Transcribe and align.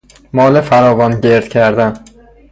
مال 0.33 0.61
فراوان 0.61 1.19
گرد 1.19 1.47
کردن 1.47 1.93